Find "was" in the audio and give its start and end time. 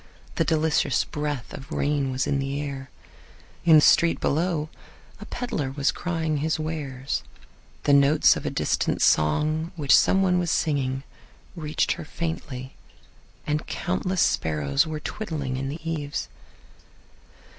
2.11-2.25, 5.69-5.91, 10.39-10.49